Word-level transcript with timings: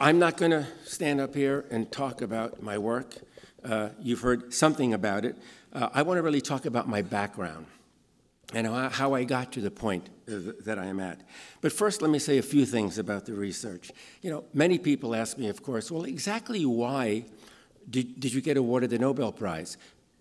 I'm 0.00 0.20
not 0.20 0.36
going 0.36 0.52
to 0.52 0.64
stand 0.84 1.20
up 1.20 1.34
here 1.34 1.64
and 1.72 1.90
talk 1.90 2.22
about 2.22 2.62
my 2.62 2.78
work. 2.78 3.16
Uh, 3.64 3.88
you've 4.00 4.20
heard 4.20 4.54
something 4.54 4.94
about 4.94 5.24
it. 5.24 5.36
Uh, 5.72 5.88
I 5.92 6.02
want 6.02 6.18
to 6.18 6.22
really 6.22 6.40
talk 6.40 6.66
about 6.66 6.88
my 6.88 7.02
background 7.02 7.66
and 8.54 8.68
how 8.92 9.14
I 9.14 9.24
got 9.24 9.50
to 9.54 9.60
the 9.60 9.72
point 9.72 10.08
that 10.26 10.78
I 10.78 10.86
am 10.86 11.00
at. 11.00 11.20
But 11.62 11.72
first, 11.72 12.00
let 12.00 12.12
me 12.12 12.20
say 12.20 12.38
a 12.38 12.42
few 12.42 12.64
things 12.64 12.98
about 12.98 13.26
the 13.26 13.34
research. 13.34 13.90
You 14.22 14.30
know, 14.30 14.44
many 14.54 14.78
people 14.78 15.16
ask 15.16 15.36
me, 15.36 15.48
of 15.48 15.64
course, 15.64 15.90
well, 15.90 16.04
exactly 16.04 16.64
why 16.64 17.24
did, 17.90 18.20
did 18.20 18.32
you 18.32 18.40
get 18.40 18.56
awarded 18.56 18.90
the 18.90 19.00
Nobel 19.00 19.32
Prize? 19.32 19.78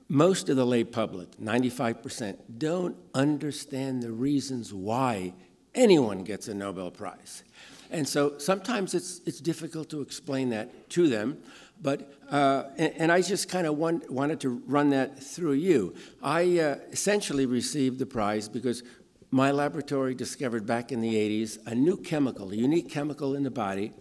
Most 0.10 0.50
of 0.50 0.56
the 0.56 0.66
lay 0.66 0.86
public, 0.86 1.38
95%, 1.38 2.36
don't 2.58 2.98
understand 3.14 4.02
the 4.02 4.12
reasons 4.12 4.74
why 4.74 5.34
anyone 5.78 6.24
gets 6.24 6.48
a 6.48 6.54
Nobel 6.54 6.92
Prize. 6.92 7.44
And 7.90 8.08
so 8.08 8.38
sometimes 8.38 8.94
it's, 8.94 9.22
it's 9.26 9.40
difficult 9.40 9.90
to 9.92 10.02
explain 10.02 10.50
that 10.50 10.90
to 10.92 11.08
them. 11.08 11.38
But, 11.82 12.12
uh, 12.30 12.64
and, 12.78 12.94
and, 12.98 13.12
I 13.12 13.22
just 13.22 13.50
kind 13.50 13.68
of 13.68 13.78
want, 13.78 14.10
wanted 14.10 14.40
to 14.42 14.50
run 14.66 14.90
that 14.90 15.22
through 15.22 15.54
you. 15.54 15.94
I 16.24 16.60
uh, 16.60 16.76
essentially 16.92 17.46
received 17.46 18.00
the 18.00 18.06
prize 18.08 18.50
because 18.50 18.82
my 19.30 19.52
laboratory 19.52 20.16
discovered 20.16 20.66
back 20.66 20.92
in 20.92 21.02
the 21.02 21.14
80s 21.14 21.60
a 21.68 21.76
new 21.76 21.98
chemical, 21.98 22.52
a 22.52 22.56
unique 22.56 22.90
chemical 22.90 23.36
in 23.36 23.44
the 23.44 23.52
body 23.52 23.92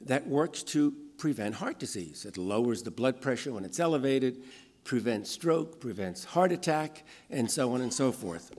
that 0.00 0.26
works 0.26 0.62
to 0.62 0.94
prevent 1.18 1.56
heart 1.56 1.78
disease. 1.78 2.24
It 2.24 2.38
lowers 2.38 2.82
the 2.82 2.90
blood 2.90 3.20
pressure 3.20 3.52
when 3.52 3.64
it's 3.64 3.80
elevated, 3.80 4.42
prevents 4.84 5.30
stroke, 5.30 5.80
prevents 5.80 6.24
heart 6.24 6.52
attack, 6.52 7.04
and 7.30 7.50
so 7.50 7.72
on 7.72 7.82
and 7.82 7.92
so 7.92 8.12
forth. 8.12 8.50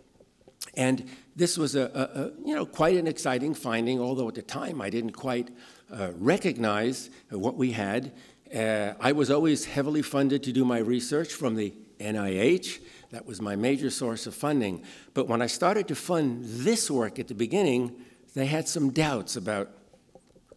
And 0.78 1.10
this 1.36 1.58
was 1.58 1.76
a, 1.76 1.86
a, 1.94 2.48
you 2.48 2.56
know, 2.56 2.66
quite 2.66 2.98
an 2.98 3.08
exciting 3.08 3.54
finding, 3.54 4.00
although 4.00 4.28
at 4.28 4.36
the 4.36 4.42
time 4.42 4.82
I 4.82 4.90
didn't 4.90 5.12
quite 5.12 5.50
uh, 5.92 6.12
recognize 6.18 7.10
what 7.30 7.56
we 7.56 7.72
had. 7.72 8.14
Uh, 8.54 8.94
I 9.00 9.12
was 9.12 9.32
always 9.32 9.66
heavily 9.66 10.02
funded 10.02 10.44
to 10.44 10.52
do 10.52 10.66
my 10.66 10.78
research 10.78 11.34
from 11.34 11.56
the 11.56 11.74
NIH. 12.00 12.80
That 13.12 13.26
was 13.26 13.42
my 13.42 13.56
major 13.56 13.90
source 13.90 14.28
of 14.28 14.36
funding. 14.36 14.84
But 15.14 15.28
when 15.28 15.42
I 15.42 15.48
started 15.48 15.88
to 15.88 15.96
fund 15.96 16.44
this 16.44 16.90
work 16.92 17.20
at 17.20 17.28
the 17.28 17.36
beginning, 17.36 17.96
they 18.34 18.46
had 18.46 18.68
some 18.68 18.92
doubts 18.92 19.36
about 19.36 19.70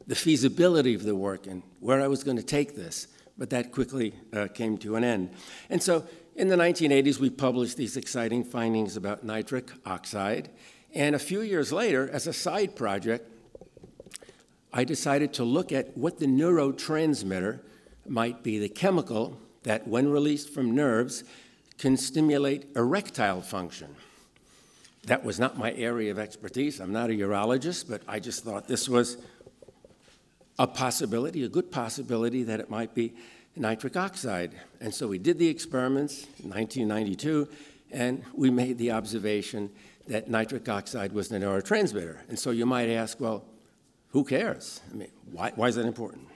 the 0.07 0.15
feasibility 0.15 0.95
of 0.95 1.05
the 1.05 1.15
work 1.15 1.47
and 1.47 1.63
where 1.81 2.01
I 2.01 2.09
was 2.09 2.25
going 2.25 2.37
to 2.37 2.43
take 2.43 2.75
this. 2.75 3.09
But 3.37 3.51
that 3.51 3.71
quickly 3.71 4.15
uh, 4.33 4.49
came 4.49 4.79
to 4.79 4.97
an 4.97 5.05
end. 5.05 5.31
And 5.71 5.81
so 5.81 6.05
in 6.39 6.47
the 6.47 6.57
1980s, 6.57 7.19
we 7.19 7.31
published 7.31 7.77
these 7.77 7.97
exciting 7.97 8.45
findings 8.45 8.97
about 8.97 9.25
nitric 9.25 9.73
oxide. 9.85 10.49
And 10.95 11.17
a 11.17 11.19
few 11.19 11.41
years 11.41 11.73
later, 11.73 12.09
as 12.09 12.29
a 12.29 12.33
side 12.33 12.77
project, 12.77 13.29
I 14.73 14.85
decided 14.85 15.33
to 15.35 15.45
look 15.45 15.73
at 15.73 15.99
what 15.99 16.21
the 16.21 16.27
neurotransmitter 16.27 17.59
might 18.07 18.45
be, 18.45 18.61
the 18.61 18.69
chemical 18.69 19.37
that, 19.65 19.89
when 19.89 20.13
released 20.13 20.51
from 20.51 20.77
nerves, 20.77 21.25
can 21.77 21.97
stimulate 21.97 22.67
erectile 22.77 23.43
function. 23.43 23.97
That 25.07 25.25
was 25.25 25.41
not 25.41 25.59
my 25.59 25.73
area 25.73 26.13
of 26.13 26.21
expertise. 26.21 26.79
I'm 26.79 26.93
not 26.93 27.11
a 27.11 27.15
urologist, 27.15 27.91
but 27.91 28.03
I 28.07 28.21
just 28.21 28.45
thought 28.45 28.69
this 28.69 28.89
was 28.89 29.17
a 30.57 30.69
possibility, 30.69 31.43
a 31.43 31.49
good 31.49 31.73
possibility 31.73 32.45
that 32.45 32.61
it 32.61 32.71
might 32.71 32.95
be 32.95 33.15
nitric 33.59 33.97
oxide. 33.97 34.53
And 34.81 34.93
so 34.93 35.09
we 35.09 35.19
did 35.19 35.39
the 35.39 35.49
experiments 35.49 36.25
in 36.43 36.51
1992, 36.51 37.49
and 37.91 38.23
we 38.35 38.51
made 38.51 38.79
the 38.79 38.93
observation 38.93 39.71
that 40.07 40.29
nitric 40.29 40.69
oxide 40.69 41.13
was 41.13 41.29
the 41.29 41.39
neurotransmitter. 41.39 42.19
And 42.29 42.39
so 42.39 42.51
you 42.51 42.67
might 42.67 42.89
ask, 42.89 43.21
well, 43.21 43.45
who 44.11 44.25
cares? 44.25 44.81
I 44.91 44.97
mean, 44.97 45.11
why, 45.31 45.53
why 45.55 45.69
is 45.69 45.75
that 45.75 45.87
important? 45.87 46.29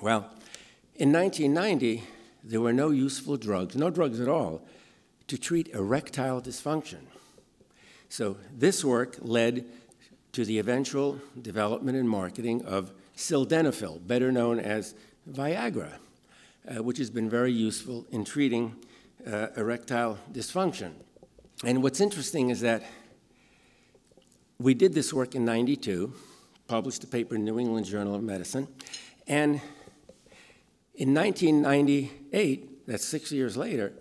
Well, 0.00 0.30
in 0.96 1.12
1990, 1.12 2.04
there 2.44 2.60
were 2.60 2.72
no 2.72 2.90
useful 2.90 3.36
drugs, 3.36 3.76
no 3.76 3.90
drugs 3.90 4.20
at 4.20 4.28
all, 4.28 4.62
to 5.28 5.38
treat 5.38 5.68
erectile 5.68 6.40
dysfunction. 6.40 7.00
So 8.08 8.36
this 8.56 8.84
work 8.84 9.16
led 9.20 9.64
to 10.32 10.44
the 10.44 10.58
eventual 10.58 11.20
development 11.40 11.96
and 11.96 12.08
marketing 12.08 12.64
of 12.64 12.92
sildenafil, 13.16 14.06
better 14.06 14.30
known 14.32 14.58
as 14.60 14.94
Viagra 15.30 15.94
uh, 16.68 16.82
which 16.82 16.98
has 16.98 17.10
been 17.10 17.28
very 17.28 17.52
useful 17.52 18.06
in 18.10 18.24
treating 18.24 18.76
uh, 19.26 19.48
erectile 19.56 20.18
dysfunction. 20.32 20.92
And 21.64 21.82
what's 21.82 22.00
interesting 22.00 22.50
is 22.50 22.60
that 22.60 22.82
we 24.58 24.74
did 24.74 24.94
this 24.94 25.12
work 25.12 25.34
in 25.34 25.44
92, 25.44 26.12
published 26.68 27.04
a 27.04 27.06
paper 27.06 27.34
in 27.34 27.44
New 27.44 27.58
England 27.58 27.86
Journal 27.86 28.14
of 28.14 28.22
Medicine, 28.22 28.68
and 29.26 29.60
in 30.94 31.14
1998, 31.14 32.86
that's 32.86 33.04
six 33.04 33.32
years 33.32 33.56
later, 33.56 33.92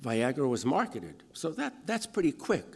Viagra 0.00 0.48
was 0.48 0.64
marketed. 0.64 1.22
So 1.32 1.50
that, 1.52 1.86
that's 1.86 2.06
pretty 2.06 2.32
quick 2.32 2.66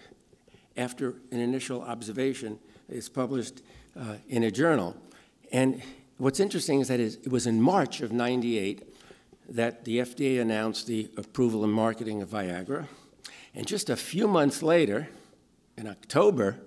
after 0.76 1.16
an 1.30 1.40
initial 1.40 1.82
observation 1.82 2.58
is 2.88 3.08
published 3.08 3.62
uh, 3.98 4.14
in 4.28 4.44
a 4.44 4.50
journal. 4.50 4.96
And 5.52 5.82
what's 6.18 6.40
interesting 6.40 6.80
is 6.80 6.88
that 6.88 7.00
it 7.00 7.30
was 7.30 7.46
in 7.46 7.60
March 7.60 8.00
of 8.00 8.12
98 8.12 8.91
that 9.48 9.84
the 9.84 9.98
FDA 9.98 10.40
announced 10.40 10.86
the 10.86 11.10
approval 11.16 11.64
and 11.64 11.72
marketing 11.72 12.22
of 12.22 12.30
Viagra. 12.30 12.86
And 13.54 13.66
just 13.66 13.90
a 13.90 13.96
few 13.96 14.26
months 14.26 14.62
later, 14.62 15.08
in 15.76 15.86
October, 15.86 16.58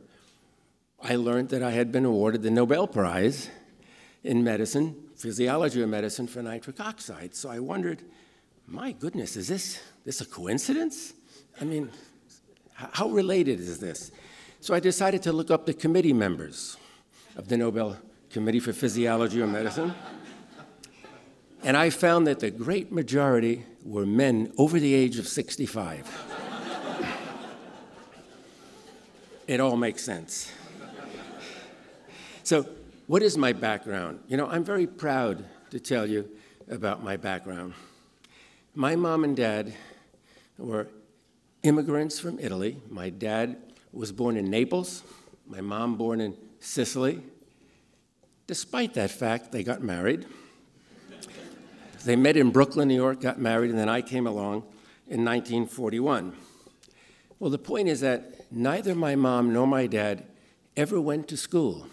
I 1.01 1.15
learned 1.15 1.49
that 1.49 1.63
I 1.63 1.71
had 1.71 1.91
been 1.91 2.05
awarded 2.05 2.43
the 2.43 2.51
Nobel 2.51 2.87
Prize 2.87 3.49
in 4.23 4.43
medicine, 4.43 4.95
physiology 5.15 5.81
of 5.81 5.89
medicine 5.89 6.27
for 6.27 6.41
nitric 6.41 6.79
oxide. 6.79 7.35
So 7.35 7.49
I 7.49 7.59
wondered, 7.59 8.01
my 8.67 8.91
goodness, 8.91 9.35
is 9.35 9.47
this, 9.47 9.81
this 10.03 10.21
a 10.21 10.25
coincidence? 10.25 11.13
I 11.61 11.65
mean, 11.65 11.89
how 12.73 13.09
related 13.09 13.59
is 13.59 13.79
this? 13.79 14.11
So 14.59 14.73
I 14.73 14.79
decided 14.79 15.21
to 15.23 15.31
look 15.31 15.51
up 15.51 15.65
the 15.65 15.73
committee 15.73 16.13
members 16.13 16.77
of 17.37 17.47
the 17.47 17.57
Nobel 17.57 17.97
Committee 18.29 18.59
for 18.59 18.73
Physiology 18.73 19.41
or 19.41 19.47
Medicine. 19.47 19.93
And 21.65 21.75
I 21.75 21.89
found 21.89 22.27
that 22.27 22.41
the 22.41 22.51
great 22.51 22.91
majority 22.91 23.65
were 23.83 24.05
men 24.05 24.53
over 24.55 24.79
the 24.79 24.93
age 24.93 25.17
of 25.17 25.27
65. 25.27 26.07
it 29.47 29.59
all 29.59 29.75
makes 29.75 30.03
sense. 30.03 30.51
So, 32.43 32.69
what 33.07 33.23
is 33.23 33.35
my 33.35 33.51
background? 33.51 34.19
You 34.27 34.37
know, 34.37 34.47
I'm 34.47 34.63
very 34.63 34.85
proud 34.85 35.43
to 35.71 35.79
tell 35.79 36.07
you 36.07 36.29
about 36.69 37.03
my 37.03 37.17
background. 37.17 37.73
My 38.75 38.95
mom 38.95 39.23
and 39.23 39.35
dad 39.35 39.73
were 40.59 40.87
immigrants 41.63 42.19
from 42.19 42.37
Italy. 42.37 42.77
My 42.91 43.09
dad 43.09 43.57
was 43.91 44.11
born 44.11 44.37
in 44.37 44.51
Naples, 44.51 45.01
my 45.47 45.61
mom 45.61 45.97
born 45.97 46.21
in 46.21 46.37
Sicily. 46.59 47.23
Despite 48.45 48.93
that 48.93 49.09
fact, 49.09 49.51
they 49.51 49.63
got 49.63 49.81
married. 49.81 50.27
They 52.05 52.15
met 52.15 52.37
in 52.37 52.51
Brooklyn, 52.51 52.87
New 52.87 52.95
York, 52.95 53.19
got 53.19 53.39
married, 53.39 53.71
and 53.71 53.79
then 53.79 53.89
I 53.89 54.03
came 54.03 54.27
along 54.27 54.57
in 55.07 55.25
1941. 55.25 56.35
Well, 57.39 57.49
the 57.49 57.57
point 57.57 57.87
is 57.87 58.01
that 58.01 58.51
neither 58.51 58.93
my 58.93 59.15
mom 59.15 59.51
nor 59.51 59.65
my 59.65 59.87
dad 59.87 60.23
ever 60.77 61.01
went 61.01 61.27
to 61.29 61.37
school, 61.37 61.87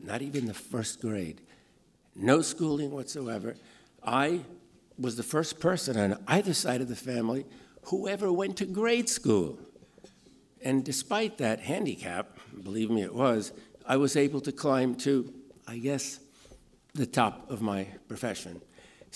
not 0.00 0.20
even 0.20 0.46
the 0.46 0.54
first 0.54 1.00
grade. 1.00 1.40
No 2.16 2.42
schooling 2.42 2.90
whatsoever. 2.90 3.54
I 4.02 4.40
was 4.98 5.16
the 5.16 5.22
first 5.22 5.60
person 5.60 5.96
on 5.96 6.20
either 6.26 6.52
side 6.52 6.80
of 6.80 6.88
the 6.88 6.96
family 6.96 7.46
who 7.82 8.08
ever 8.08 8.32
went 8.32 8.56
to 8.56 8.66
grade 8.66 9.08
school. 9.08 9.60
And 10.60 10.84
despite 10.84 11.38
that 11.38 11.60
handicap, 11.60 12.36
believe 12.64 12.90
me 12.90 13.02
it 13.02 13.14
was, 13.14 13.52
I 13.86 13.96
was 13.96 14.16
able 14.16 14.40
to 14.40 14.50
climb 14.50 14.96
to, 14.96 15.32
I 15.68 15.78
guess, 15.78 16.18
the 16.94 17.06
top 17.06 17.48
of 17.48 17.62
my 17.62 17.86
profession. 18.08 18.60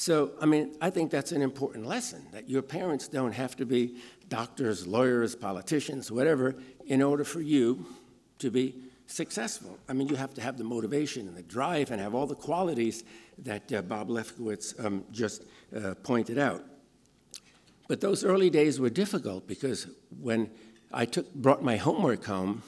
So, 0.00 0.31
I 0.41 0.47
mean, 0.47 0.75
I 0.81 0.88
think 0.88 1.11
that's 1.11 1.31
an 1.31 1.43
important 1.43 1.85
lesson 1.85 2.25
that 2.32 2.49
your 2.49 2.62
parents 2.62 3.06
don't 3.06 3.32
have 3.32 3.55
to 3.56 3.67
be 3.67 3.97
doctors, 4.31 4.87
lawyers, 4.87 5.37
politicians, 5.37 6.11
whatever, 6.11 6.55
in 6.87 7.02
order 7.02 7.23
for 7.23 7.43
you 7.43 7.85
to 8.38 8.50
be 8.50 8.76
successful. 9.06 9.76
I 9.91 9.93
mean, 9.93 10.08
you 10.08 10.17
have 10.17 10.32
to 10.32 10.41
have 10.41 10.56
the 10.56 10.64
motivation 10.64 11.29
and 11.29 11.37
the 11.37 11.43
drive 11.43 11.91
and 11.91 12.00
have 12.00 12.14
all 12.14 12.26
the 12.26 12.35
qualities 12.35 13.05
that 13.44 13.70
uh, 13.75 13.82
Bob 13.82 14.08
Lefkowitz 14.08 14.82
um, 14.82 15.05
just 15.12 15.44
uh, 15.76 15.93
pointed 16.03 16.38
out. 16.38 16.64
But 17.87 18.00
those 18.00 18.25
early 18.25 18.49
days 18.49 18.81
were 18.81 18.88
difficult 18.88 19.46
because 19.46 19.87
when 20.19 20.49
I 20.94 21.05
took, 21.05 21.31
brought 21.35 21.62
my 21.62 21.76
homework 21.76 22.25
home, 22.25 22.62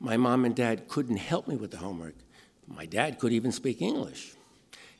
my 0.00 0.16
mom 0.16 0.46
and 0.46 0.56
dad 0.56 0.88
couldn't 0.88 1.18
help 1.18 1.48
me 1.48 1.56
with 1.56 1.70
the 1.70 1.76
homework. 1.76 2.14
My 2.66 2.86
dad 2.86 3.18
could 3.18 3.34
even 3.34 3.52
speak 3.52 3.82
English. 3.82 4.32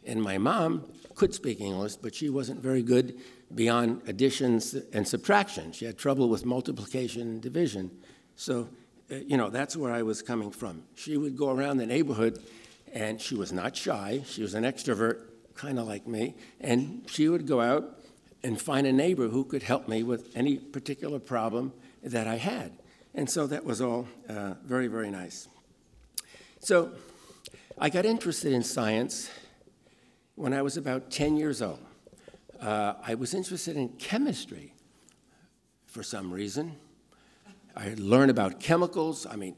And 0.05 0.23
my 0.23 0.37
mom 0.37 0.85
could 1.15 1.35
speak 1.35 1.61
English, 1.61 1.97
but 1.97 2.15
she 2.15 2.29
wasn't 2.29 2.61
very 2.61 2.83
good 2.83 3.19
beyond 3.55 4.03
additions 4.07 4.75
and 4.93 5.07
subtraction. 5.07 5.73
She 5.73 5.85
had 5.85 5.99
trouble 5.99 6.29
with 6.29 6.45
multiplication 6.45 7.23
and 7.23 7.43
division. 7.43 7.91
So, 8.37 8.69
uh, 9.11 9.17
you 9.17 9.37
know, 9.37 9.51
that's 9.51 9.77
where 9.77 9.93
I 9.93 10.03
was 10.03 10.23
coming 10.23 10.51
from. 10.51 10.85
She 10.95 11.17
would 11.17 11.37
go 11.37 11.51
around 11.51 11.77
the 11.77 11.87
neighborhood 11.87 12.39
And 12.93 13.21
she 13.21 13.35
was 13.35 13.53
not 13.53 13.75
shy, 13.75 14.23
she 14.27 14.43
was 14.43 14.55
an 14.55 14.65
extrovert, 14.65 15.23
kind 15.55 15.79
of 15.79 15.87
like 15.87 16.07
me. 16.07 16.35
And 16.61 17.05
she 17.07 17.29
would 17.29 17.47
go 17.47 17.61
out 17.61 17.99
and 18.45 18.61
find 18.61 18.87
a 18.87 18.93
neighbor 18.93 19.29
who 19.29 19.45
could 19.45 19.63
help 19.63 19.89
me 19.89 20.03
with 20.03 20.31
any 20.37 20.57
particular 20.57 21.19
problem 21.19 21.73
that 22.03 22.27
I 22.27 22.37
had. 22.37 22.73
And 23.15 23.31
so 23.31 23.47
that 23.47 23.65
was 23.65 23.81
all 23.81 24.07
uh, 24.29 24.55
very, 24.65 24.89
very 24.89 25.11
nice. 25.11 25.49
So 26.61 26.93
I 27.79 27.89
got 27.89 28.05
interested 28.05 28.53
in 28.53 28.63
science 28.63 29.31
when 30.43 30.53
I 30.53 30.61
was 30.61 30.77
about 30.77 31.09
10 31.09 31.37
years 31.37 31.63
old. 31.63 31.79
Uh, 32.61 32.95
I 33.07 33.15
was 33.15 33.33
interested 33.33 33.77
in 33.77 33.91
chemistry 33.91 34.75
for 35.87 36.03
some 36.03 36.33
reason. 36.33 36.75
I 37.77 37.83
had 37.85 38.01
learned 38.01 38.33
about 38.33 38.59
chemicals. 38.59 39.25
I 39.25 39.37
mean, 39.37 39.55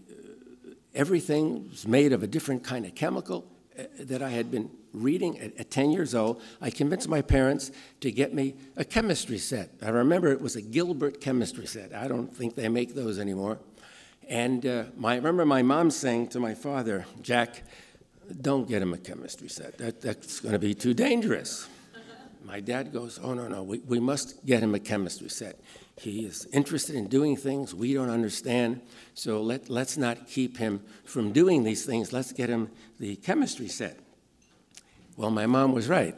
everything 0.94 1.70
was 1.70 1.88
made 1.88 2.12
of 2.12 2.22
a 2.22 2.26
different 2.26 2.64
kind 2.64 2.84
of 2.84 2.94
chemical 2.94 3.46
uh, 3.78 3.84
that 3.98 4.20
I 4.20 4.28
had 4.28 4.50
been 4.50 4.70
reading 4.92 5.38
at, 5.38 5.56
at, 5.58 5.70
10 5.70 5.90
years 5.90 6.14
old. 6.14 6.42
I 6.60 6.68
convinced 6.68 7.08
my 7.08 7.22
parents 7.22 7.70
to 8.00 8.12
get 8.12 8.34
me 8.34 8.54
a 8.76 8.84
chemistry 8.84 9.38
set. 9.38 9.70
I 9.80 9.88
remember 9.88 10.32
it 10.32 10.42
was 10.42 10.54
a 10.54 10.62
Gilbert 10.62 11.18
chemistry 11.18 11.66
set. 11.66 11.94
I 11.94 12.08
don't 12.08 12.36
think 12.36 12.56
they 12.56 12.68
make 12.68 12.94
those 12.94 13.18
anymore. 13.18 13.58
And 14.28 14.66
uh, 14.66 14.84
my, 14.98 15.14
I 15.14 15.16
remember 15.16 15.46
my 15.46 15.62
mom 15.62 15.90
saying 15.90 16.28
to 16.28 16.40
my 16.40 16.52
father, 16.52 17.06
Jack, 17.22 17.62
don't 18.42 18.68
get 18.68 18.82
him 18.82 18.94
a 18.94 18.98
chemistry 18.98 19.48
set. 19.48 19.78
That, 19.78 20.00
that's 20.00 20.40
going 20.40 20.52
to 20.52 20.58
be 20.58 20.74
too 20.74 20.94
dangerous. 20.94 21.68
My 22.44 22.60
dad 22.60 22.92
goes, 22.92 23.18
Oh, 23.22 23.32
no, 23.34 23.48
no, 23.48 23.62
we, 23.62 23.78
we 23.80 24.00
must 24.00 24.44
get 24.44 24.62
him 24.62 24.74
a 24.74 24.78
chemistry 24.78 25.28
set. 25.28 25.58
He 25.96 26.26
is 26.26 26.46
interested 26.52 26.96
in 26.96 27.06
doing 27.06 27.36
things 27.36 27.74
we 27.74 27.94
don't 27.94 28.10
understand, 28.10 28.80
so 29.14 29.40
let, 29.40 29.70
let's 29.70 29.96
not 29.96 30.26
keep 30.26 30.58
him 30.58 30.82
from 31.04 31.32
doing 31.32 31.62
these 31.62 31.86
things. 31.86 32.12
Let's 32.12 32.32
get 32.32 32.48
him 32.48 32.70
the 32.98 33.16
chemistry 33.16 33.68
set. 33.68 33.98
Well, 35.16 35.30
my 35.30 35.46
mom 35.46 35.72
was 35.72 35.88
right. 35.88 36.16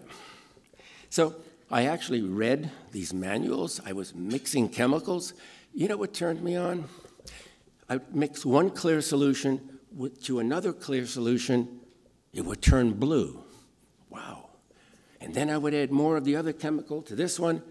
So 1.10 1.36
I 1.70 1.86
actually 1.86 2.22
read 2.22 2.70
these 2.92 3.12
manuals. 3.12 3.80
I 3.84 3.92
was 3.92 4.14
mixing 4.14 4.68
chemicals. 4.70 5.34
You 5.74 5.88
know 5.88 5.96
what 5.96 6.14
turned 6.14 6.42
me 6.42 6.56
on? 6.56 6.86
I 7.88 8.00
mix 8.12 8.44
one 8.44 8.70
clear 8.70 9.00
solution 9.00 9.78
with, 9.94 10.22
to 10.24 10.38
another 10.38 10.72
clear 10.72 11.06
solution, 11.06 11.80
it 12.36 12.44
would 12.44 12.60
turn 12.60 12.92
blue. 12.92 13.42
Wow. 14.10 14.50
And 15.22 15.34
then 15.34 15.48
I 15.48 15.56
would 15.56 15.72
add 15.72 15.90
more 15.90 16.18
of 16.18 16.24
the 16.24 16.36
other 16.36 16.52
chemical 16.52 17.00
to 17.02 17.16
this 17.16 17.40
one, 17.40 17.62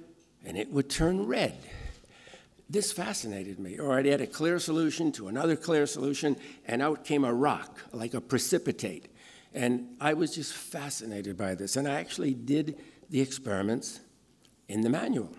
and 0.43 0.57
it 0.57 0.71
would 0.71 0.89
turn 0.89 1.27
red. 1.27 1.55
This 2.67 2.91
fascinated 2.91 3.59
me. 3.59 3.77
Or 3.77 3.93
I'd 3.93 4.07
add 4.07 4.21
a 4.21 4.27
clear 4.27 4.57
solution 4.57 5.11
to 5.13 5.27
another 5.27 5.55
clear 5.55 5.85
solution, 5.85 6.35
and 6.65 6.81
out 6.81 7.05
came 7.05 7.23
a 7.23 7.31
rock, 7.31 7.79
like 7.91 8.15
a 8.15 8.21
precipitate. 8.21 9.07
And 9.53 9.95
I 10.01 10.15
was 10.15 10.33
just 10.33 10.53
fascinated 10.53 11.37
by 11.37 11.53
this. 11.53 11.75
And 11.75 11.87
I 11.87 11.99
actually 11.99 12.33
did 12.33 12.79
the 13.11 13.21
experiments 13.21 13.99
in 14.67 14.81
the 14.81 14.89
manual. 14.89 15.29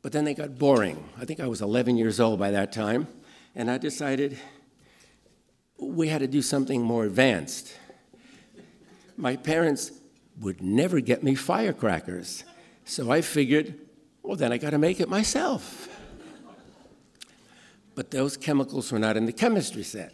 But 0.00 0.12
then 0.12 0.24
they 0.24 0.32
got 0.32 0.58
boring. 0.58 1.04
I 1.20 1.26
think 1.26 1.40
I 1.40 1.46
was 1.46 1.60
11 1.60 1.98
years 1.98 2.18
old 2.20 2.38
by 2.38 2.52
that 2.52 2.72
time. 2.72 3.06
And 3.54 3.70
I 3.70 3.76
decided 3.76 4.38
we 5.78 6.08
had 6.08 6.20
to 6.20 6.26
do 6.26 6.42
something 6.42 6.80
more 6.80 7.04
advanced. 7.04 7.74
My 9.16 9.36
parents 9.36 9.92
would 10.40 10.62
never 10.62 11.00
get 11.00 11.22
me 11.22 11.34
firecrackers. 11.34 12.44
So 12.84 13.10
I 13.10 13.20
figured 13.20 13.78
well, 14.22 14.36
then 14.36 14.52
I 14.52 14.58
got 14.58 14.70
to 14.70 14.78
make 14.78 15.00
it 15.00 15.08
myself. 15.08 15.88
But 17.94 18.10
those 18.10 18.36
chemicals 18.36 18.92
were 18.92 18.98
not 18.98 19.16
in 19.16 19.26
the 19.26 19.32
chemistry 19.32 19.82
set. 19.82 20.12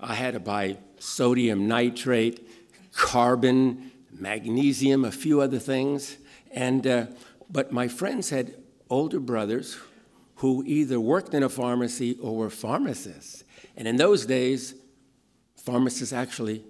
I 0.00 0.14
had 0.14 0.34
to 0.34 0.40
buy 0.40 0.78
sodium 0.98 1.66
nitrate, 1.66 2.48
carbon, 2.92 3.90
magnesium, 4.12 5.04
a 5.04 5.10
few 5.10 5.40
other 5.40 5.58
things. 5.58 6.16
And, 6.52 6.86
uh, 6.86 7.06
but 7.50 7.72
my 7.72 7.88
friends 7.88 8.30
had 8.30 8.54
older 8.88 9.20
brothers 9.20 9.76
who 10.36 10.62
either 10.64 11.00
worked 11.00 11.34
in 11.34 11.42
a 11.42 11.48
pharmacy 11.48 12.16
or 12.22 12.36
were 12.36 12.50
pharmacists. 12.50 13.42
And 13.76 13.88
in 13.88 13.96
those 13.96 14.24
days, 14.24 14.74
pharmacists 15.56 16.12
actually 16.12 16.64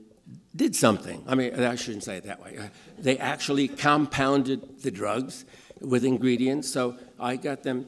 did 0.55 0.75
something. 0.75 1.23
I 1.27 1.35
mean, 1.35 1.55
I 1.55 1.77
shouldn't 1.77 2.05
say 2.05 2.17
it 2.17 2.25
that 2.25 2.43
way. 2.43 2.59
They 2.99 3.19
actually 3.19 3.69
compounded 3.69 4.83
the 4.83 4.91
drugs 4.91 5.45
with 5.81 6.05
ingredients. 6.05 6.69
So 6.69 6.97
I 7.19 7.37
got 7.37 7.63
them 7.63 7.87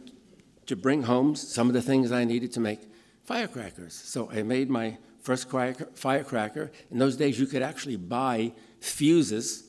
to 0.67 0.77
bring 0.77 1.03
home 1.03 1.35
some 1.35 1.67
of 1.69 1.75
the 1.75 1.83
things 1.83 2.13
I 2.13 2.25
needed 2.25 2.53
to 2.53 2.61
make 2.61 2.81
firecrackers. 3.25 3.95
So 3.95 4.31
I 4.31 4.43
made 4.43 4.71
my 4.71 4.99
first 5.21 5.51
firecracker. 5.51 6.71
In 6.91 6.99
those 6.99 7.17
days, 7.17 7.39
you 7.39 7.47
could 7.47 7.63
actually 7.63 7.97
buy 7.97 8.53
fuses, 8.81 9.65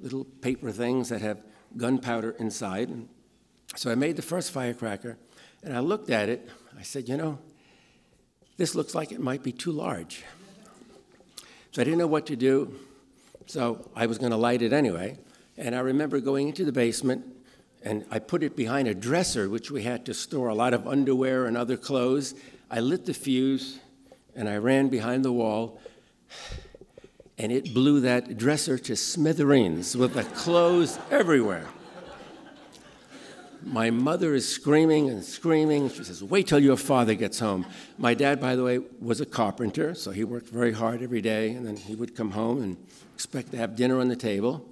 little 0.00 0.24
paper 0.24 0.70
things 0.72 1.10
that 1.10 1.20
have 1.20 1.42
gunpowder 1.76 2.30
inside. 2.38 2.90
So 3.74 3.90
I 3.90 3.94
made 3.94 4.16
the 4.16 4.22
first 4.22 4.50
firecracker, 4.50 5.18
and 5.62 5.76
I 5.76 5.80
looked 5.80 6.10
at 6.10 6.28
it. 6.28 6.48
I 6.78 6.82
said, 6.82 7.08
you 7.08 7.16
know, 7.16 7.38
this 8.56 8.74
looks 8.74 8.94
like 8.94 9.12
it 9.12 9.20
might 9.20 9.42
be 9.42 9.52
too 9.52 9.72
large. 9.72 10.24
So 11.72 11.82
I 11.82 11.84
didn't 11.84 11.98
know 11.98 12.06
what 12.06 12.26
to 12.26 12.36
do, 12.36 12.74
so 13.46 13.90
I 13.94 14.06
was 14.06 14.18
going 14.18 14.30
to 14.30 14.36
light 14.36 14.62
it 14.62 14.72
anyway. 14.72 15.18
And 15.58 15.74
I 15.74 15.80
remember 15.80 16.20
going 16.20 16.48
into 16.48 16.64
the 16.64 16.72
basement 16.72 17.24
and 17.86 18.04
I 18.10 18.18
put 18.18 18.42
it 18.42 18.56
behind 18.56 18.88
a 18.88 18.94
dresser, 18.94 19.48
which 19.48 19.70
we 19.70 19.84
had 19.84 20.04
to 20.06 20.14
store 20.14 20.48
a 20.48 20.54
lot 20.54 20.74
of 20.74 20.88
underwear 20.88 21.46
and 21.46 21.56
other 21.56 21.76
clothes. 21.76 22.34
I 22.68 22.80
lit 22.80 23.06
the 23.06 23.14
fuse, 23.14 23.78
and 24.34 24.48
I 24.48 24.56
ran 24.56 24.88
behind 24.88 25.24
the 25.24 25.30
wall, 25.30 25.80
and 27.38 27.52
it 27.52 27.72
blew 27.72 28.00
that 28.00 28.36
dresser 28.38 28.76
to 28.76 28.96
smithereens 28.96 29.96
with 29.96 30.14
the 30.14 30.24
clothes 30.24 30.98
everywhere. 31.12 31.68
My 33.66 33.90
mother 33.90 34.34
is 34.34 34.48
screaming 34.48 35.10
and 35.10 35.22
screaming. 35.22 35.90
She 35.90 36.04
says, 36.04 36.22
Wait 36.22 36.46
till 36.46 36.60
your 36.60 36.76
father 36.76 37.14
gets 37.14 37.40
home. 37.40 37.66
My 37.98 38.14
dad, 38.14 38.40
by 38.40 38.56
the 38.56 38.62
way, 38.62 38.78
was 39.00 39.20
a 39.20 39.26
carpenter, 39.26 39.94
so 39.94 40.12
he 40.12 40.24
worked 40.24 40.48
very 40.48 40.72
hard 40.72 41.02
every 41.02 41.20
day, 41.20 41.50
and 41.50 41.66
then 41.66 41.76
he 41.76 41.94
would 41.94 42.14
come 42.14 42.30
home 42.30 42.62
and 42.62 42.76
expect 43.14 43.50
to 43.50 43.56
have 43.58 43.76
dinner 43.76 44.00
on 44.00 44.08
the 44.08 44.16
table 44.16 44.66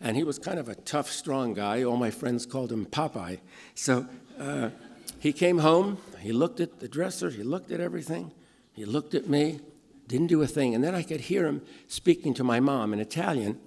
and 0.00 0.16
he 0.16 0.24
was 0.24 0.38
kind 0.38 0.58
of 0.58 0.68
a 0.68 0.74
tough, 0.74 1.10
strong 1.10 1.54
guy. 1.54 1.82
All 1.82 1.96
my 1.96 2.10
friends 2.10 2.46
called 2.46 2.72
him 2.72 2.86
Popeye. 2.86 3.38
So 3.74 4.06
uh, 4.38 4.70
he 5.18 5.32
came 5.32 5.58
home, 5.58 5.98
he 6.20 6.32
looked 6.32 6.60
at 6.60 6.80
the 6.80 6.88
dresser, 6.88 7.30
he 7.30 7.42
looked 7.42 7.70
at 7.70 7.80
everything, 7.80 8.32
he 8.72 8.84
looked 8.84 9.14
at 9.14 9.28
me, 9.28 9.60
didn't 10.08 10.28
do 10.28 10.40
a 10.42 10.46
thing. 10.46 10.74
And 10.74 10.82
then 10.82 10.94
I 10.94 11.02
could 11.02 11.22
hear 11.22 11.46
him 11.46 11.62
speaking 11.86 12.32
to 12.34 12.44
my 12.44 12.60
mom 12.60 12.92
in 12.92 13.00
Italian, 13.00 13.60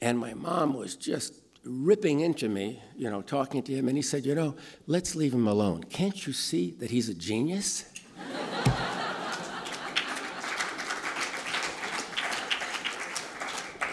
and 0.00 0.18
my 0.18 0.34
mom 0.34 0.74
was 0.74 0.96
just 0.96 1.34
ripping 1.66 2.20
into 2.20 2.48
me, 2.48 2.82
you 2.96 3.10
know, 3.10 3.22
talking 3.22 3.62
to 3.64 3.72
him, 3.72 3.88
and 3.88 3.96
he 3.96 4.02
said, 4.02 4.24
You 4.24 4.34
know, 4.34 4.56
let's 4.86 5.14
leave 5.14 5.34
him 5.34 5.48
alone. 5.48 5.84
Can't 5.84 6.26
you 6.26 6.32
see 6.32 6.72
that 6.78 6.90
he's 6.90 7.08
a 7.08 7.14
genius? 7.14 7.84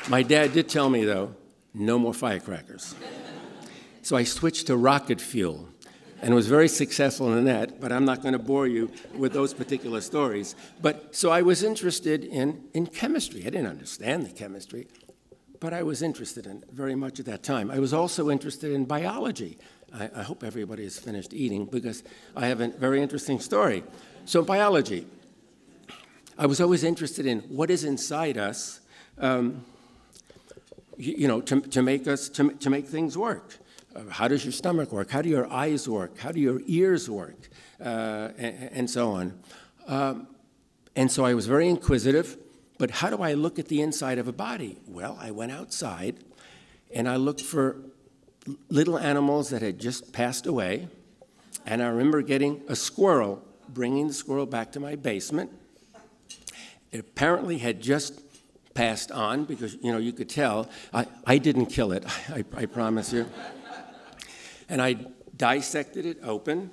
My 0.09 0.21
dad 0.21 0.51
did 0.51 0.67
tell 0.67 0.89
me, 0.89 1.05
though, 1.05 1.33
no 1.73 1.97
more 1.97 2.13
firecrackers. 2.13 2.93
so 4.01 4.17
I 4.17 4.25
switched 4.25 4.67
to 4.67 4.75
rocket 4.75 5.21
fuel 5.21 5.69
and 6.21 6.35
was 6.35 6.47
very 6.47 6.67
successful 6.67 7.37
in 7.37 7.45
that, 7.45 7.79
but 7.79 7.91
I'm 7.91 8.05
not 8.05 8.21
going 8.21 8.33
to 8.33 8.39
bore 8.39 8.67
you 8.67 8.91
with 9.15 9.33
those 9.33 9.53
particular 9.53 10.01
stories. 10.01 10.55
But 10.81 11.15
so 11.15 11.31
I 11.31 11.41
was 11.41 11.63
interested 11.63 12.25
in, 12.25 12.63
in 12.73 12.87
chemistry. 12.87 13.41
I 13.41 13.45
didn't 13.45 13.67
understand 13.67 14.25
the 14.25 14.31
chemistry, 14.31 14.87
but 15.63 15.73
I 15.73 15.81
was 15.81 16.01
interested 16.01 16.45
in 16.45 16.61
very 16.73 16.93
much 16.93 17.21
at 17.21 17.25
that 17.27 17.41
time. 17.41 17.71
I 17.71 17.79
was 17.79 17.93
also 17.93 18.29
interested 18.29 18.73
in 18.73 18.83
biology. 18.83 19.57
I, 19.93 20.09
I 20.13 20.21
hope 20.21 20.43
everybody 20.43 20.83
has 20.83 20.99
finished 20.99 21.33
eating 21.33 21.67
because 21.67 22.03
I 22.35 22.47
have 22.47 22.59
a 22.59 22.67
very 22.67 23.01
interesting 23.01 23.39
story. 23.39 23.81
So, 24.25 24.41
biology. 24.41 25.07
I 26.37 26.47
was 26.47 26.59
always 26.59 26.83
interested 26.83 27.25
in 27.25 27.39
what 27.43 27.71
is 27.71 27.85
inside 27.85 28.37
us. 28.37 28.81
Um, 29.17 29.63
you 30.97 31.29
know, 31.29 31.39
to, 31.39 31.61
to 31.61 31.81
make 31.81 32.09
us, 32.09 32.27
to, 32.29 32.51
to 32.55 32.69
make 32.69 32.85
things 32.85 33.17
work. 33.17 33.57
Uh, 33.95 34.01
how 34.09 34.27
does 34.27 34.43
your 34.43 34.51
stomach 34.51 34.91
work? 34.91 35.09
How 35.11 35.21
do 35.21 35.29
your 35.29 35.49
eyes 35.49 35.87
work? 35.87 36.17
How 36.17 36.33
do 36.33 36.41
your 36.41 36.61
ears 36.65 37.09
work? 37.09 37.47
Uh, 37.79 38.29
and, 38.37 38.69
and, 38.73 38.89
so 38.89 39.11
on. 39.11 39.39
Um, 39.87 40.27
and 40.97 41.09
so 41.09 41.23
I 41.23 41.33
was 41.33 41.47
very 41.47 41.69
inquisitive, 41.69 42.37
but 42.83 42.91
how 42.91 43.09
do 43.09 43.21
I 43.21 43.31
look 43.31 43.59
at 43.59 43.69
the 43.69 43.81
inside 43.81 44.17
of 44.17 44.27
a 44.27 44.33
body? 44.33 44.75
Well, 44.89 45.17
I 45.17 45.31
went 45.31 45.53
outside 45.53 46.17
and 46.93 47.07
I 47.07 47.15
looked 47.15 47.39
for 47.39 47.77
little 48.67 48.99
animals 48.99 49.51
that 49.51 49.61
had 49.61 49.79
just 49.79 50.11
passed 50.11 50.47
away. 50.47 50.89
And 51.65 51.81
I 51.81 51.87
remember 51.87 52.21
getting 52.21 52.61
a 52.67 52.75
squirrel, 52.75 53.41
bringing 53.69 54.09
the 54.09 54.13
squirrel 54.13 54.45
back 54.45 54.73
to 54.73 54.81
my 54.81 54.97
basement. 54.97 55.49
It 56.91 56.99
apparently 56.99 57.57
had 57.57 57.81
just 57.81 58.19
passed 58.73 59.13
on 59.13 59.45
because, 59.45 59.75
you 59.75 59.93
know, 59.93 59.97
you 59.97 60.11
could 60.11 60.27
tell. 60.27 60.69
I, 60.93 61.07
I 61.25 61.37
didn't 61.37 61.67
kill 61.67 61.93
it, 61.93 62.03
I, 62.29 62.43
I 62.53 62.65
promise 62.65 63.13
you. 63.13 63.27
And 64.67 64.81
I 64.81 64.97
dissected 65.37 66.05
it 66.05 66.17
open, 66.21 66.69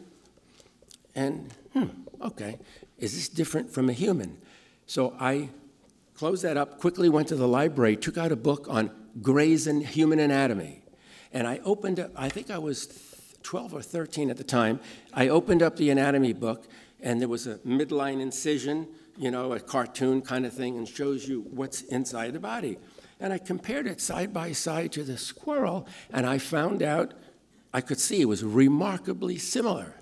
and, 1.15 1.55
hmm, 1.73 1.87
okay, 2.21 2.59
is 2.99 3.15
this 3.15 3.29
different 3.29 3.71
from 3.73 3.89
a 3.89 3.93
human? 3.93 4.39
So 4.87 5.15
I 5.21 5.51
closed 6.21 6.43
that 6.43 6.59
up, 6.59 6.79
quickly 6.79 7.09
went 7.09 7.27
to 7.27 7.35
the 7.35 7.49
library, 7.49 7.97
took 7.97 8.19
out 8.19 8.31
a 8.31 8.37
book 8.37 8.67
on 8.69 8.91
Gray's 9.23 9.67
and 9.67 9.87
Human 9.87 10.19
Anatomy. 10.19 10.83
And 11.33 11.47
I 11.47 11.61
opened 11.65 11.99
up, 11.99 12.11
I 12.15 12.29
think 12.29 12.51
I 12.51 12.59
was 12.59 12.89
12 13.43 13.73
or 13.73 13.81
13 13.81 14.29
at 14.29 14.37
the 14.37 14.45
time. 14.45 14.81
I 15.15 15.29
opened 15.29 15.63
up 15.63 15.77
the 15.77 15.89
anatomy 15.89 16.35
book, 16.35 16.69
and 17.01 17.23
there 17.23 17.29
was 17.29 17.47
a 17.47 17.55
midline 17.61 18.21
incision, 18.21 18.87
you 19.17 19.31
know, 19.31 19.55
a 19.55 19.61
cartoon 19.61 20.21
kind 20.21 20.45
of 20.45 20.53
thing, 20.53 20.77
and 20.77 20.87
shows 20.87 21.27
you 21.27 21.47
what's 21.53 21.81
inside 21.85 22.35
the 22.35 22.39
body. 22.39 22.77
And 23.19 23.33
I 23.33 23.39
compared 23.39 23.87
it 23.87 23.99
side 23.99 24.35
by 24.35 24.53
side 24.53 24.93
to 24.93 25.03
the 25.03 25.17
squirrel, 25.17 25.89
and 26.13 26.27
I 26.27 26.37
found 26.37 26.83
out 26.83 27.15
I 27.73 27.81
could 27.81 27.99
see 27.99 28.21
it 28.21 28.27
was 28.27 28.45
remarkably 28.45 29.39
similar. 29.39 29.95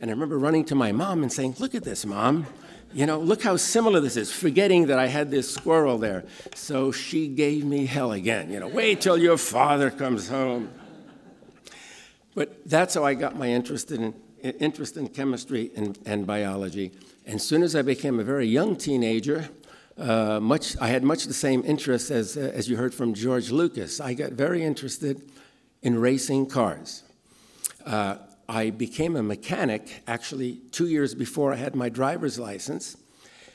And 0.00 0.10
I 0.10 0.12
remember 0.12 0.40
running 0.40 0.64
to 0.64 0.74
my 0.74 0.90
mom 0.90 1.22
and 1.22 1.32
saying, 1.32 1.54
Look 1.60 1.76
at 1.76 1.84
this, 1.84 2.04
mom. 2.04 2.48
You 2.92 3.04
know, 3.04 3.18
look 3.18 3.42
how 3.42 3.56
similar 3.56 4.00
this 4.00 4.16
is, 4.16 4.32
forgetting 4.32 4.86
that 4.86 4.98
I 4.98 5.06
had 5.06 5.30
this 5.30 5.52
squirrel 5.52 5.98
there. 5.98 6.24
So 6.54 6.92
she 6.92 7.28
gave 7.28 7.64
me 7.64 7.86
hell 7.86 8.12
again. 8.12 8.50
You 8.50 8.60
know, 8.60 8.68
wait 8.68 9.00
till 9.00 9.18
your 9.18 9.36
father 9.36 9.90
comes 9.90 10.28
home. 10.28 10.70
But 12.34 12.68
that's 12.68 12.94
how 12.94 13.04
I 13.04 13.14
got 13.14 13.36
my 13.36 13.48
interest 13.48 13.90
in, 13.90 14.14
interest 14.42 14.96
in 14.96 15.08
chemistry 15.08 15.70
and, 15.76 15.98
and 16.06 16.26
biology. 16.26 16.92
And 17.26 17.40
soon 17.40 17.62
as 17.62 17.74
I 17.74 17.82
became 17.82 18.20
a 18.20 18.24
very 18.24 18.46
young 18.46 18.76
teenager, 18.76 19.48
uh, 19.98 20.38
much, 20.40 20.76
I 20.78 20.88
had 20.88 21.02
much 21.02 21.24
the 21.24 21.34
same 21.34 21.62
interest 21.64 22.10
as, 22.10 22.36
uh, 22.36 22.52
as 22.54 22.68
you 22.68 22.76
heard 22.76 22.94
from 22.94 23.14
George 23.14 23.50
Lucas. 23.50 24.00
I 24.00 24.14
got 24.14 24.32
very 24.32 24.62
interested 24.62 25.22
in 25.82 25.98
racing 25.98 26.46
cars. 26.46 27.02
Uh, 27.84 28.16
I 28.48 28.70
became 28.70 29.16
a 29.16 29.22
mechanic 29.22 30.02
actually 30.06 30.60
two 30.70 30.86
years 30.86 31.14
before 31.14 31.52
I 31.52 31.56
had 31.56 31.74
my 31.74 31.88
driver's 31.88 32.38
license. 32.38 32.96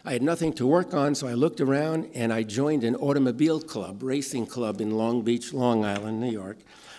I 0.03 0.13
had 0.13 0.21
nothing 0.21 0.51
to 0.53 0.67
work 0.67 0.93
on, 0.93 1.15
so 1.15 1.27
I 1.27 1.33
looked 1.33 1.61
around 1.61 2.09
and 2.13 2.33
I 2.33 2.43
joined 2.43 2.83
an 2.83 2.95
automobile 2.95 3.61
club, 3.61 4.03
racing 4.03 4.47
club 4.47 4.81
in 4.81 4.97
Long 4.97 5.21
Beach, 5.21 5.53
Long 5.53 5.85
Island, 5.85 6.19
New 6.19 6.31
York, 6.31 6.57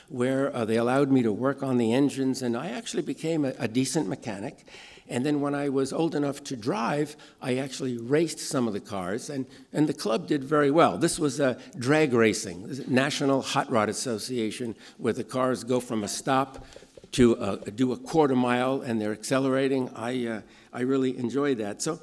where 0.09 0.55
uh, 0.55 0.65
they 0.65 0.77
allowed 0.77 1.11
me 1.11 1.23
to 1.23 1.33
work 1.33 1.63
on 1.63 1.79
the 1.79 1.93
engines, 1.93 2.43
and 2.43 2.57
I 2.57 2.69
actually 2.69 3.03
became 3.03 3.45
a, 3.45 3.55
a 3.59 3.67
decent 3.67 4.09
mechanic. 4.09 4.65
And 5.09 5.27
then 5.27 5.41
when 5.41 5.55
I 5.55 5.69
was 5.69 5.93
old 5.93 6.15
enough 6.15 6.45
to 6.45 6.57
drive, 6.57 7.17
I 7.43 7.57
actually 7.57 7.99
raced 7.99 8.39
some 8.39 8.69
of 8.69 8.73
the 8.73 8.81
cars, 8.81 9.29
and, 9.31 9.47
and 9.73 9.89
the 9.89 9.95
club 9.95 10.29
did 10.29 10.45
very 10.45 10.71
well. 10.71 10.97
This 10.97 11.19
was 11.19 11.41
a 11.41 11.59
drag 11.77 12.15
racing, 12.15 12.85
National 12.87 13.43
Hot 13.43 13.71
Rod 13.71 13.89
Association, 13.89 14.77
where 14.99 15.13
the 15.13 15.25
cars 15.25 15.65
go 15.65 15.81
from 15.81 16.05
a 16.05 16.09
stop 16.09 16.65
to 17.13 17.37
uh, 17.37 17.57
do 17.75 17.93
a 17.93 17.97
quarter 17.97 18.35
mile 18.35 18.81
and 18.81 19.01
they're 19.01 19.13
accelerating. 19.13 19.91
I, 19.95 20.27
uh, 20.27 20.41
I 20.73 20.81
really 20.81 21.17
enjoyed 21.17 21.59
that. 21.59 21.83
So 21.83 22.01